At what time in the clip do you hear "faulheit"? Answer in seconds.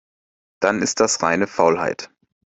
1.45-2.09